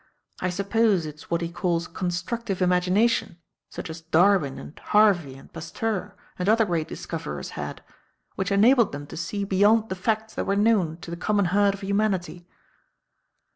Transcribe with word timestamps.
I 0.39 0.49
suppose 0.49 1.05
it's 1.05 1.29
what 1.29 1.41
he 1.41 1.51
calls 1.51 1.87
constructive 1.87 2.59
imagination, 2.59 3.37
such 3.69 3.87
as 3.87 4.01
Darwin 4.01 4.57
and 4.57 4.79
Harvey 4.85 5.35
and 5.35 5.53
Pasteur 5.53 6.15
and 6.39 6.49
other 6.49 6.65
great 6.65 6.87
discoverers 6.87 7.51
had, 7.51 7.83
which 8.33 8.51
enabled 8.51 8.93
them 8.93 9.05
to 9.05 9.15
see 9.15 9.43
beyond 9.43 9.89
the 9.89 9.95
facts 9.95 10.33
that 10.33 10.45
were 10.47 10.55
known 10.55 10.97
to 11.01 11.11
the 11.11 11.17
common 11.17 11.45
herd 11.53 11.75
of 11.75 11.81
humanity." 11.81 12.47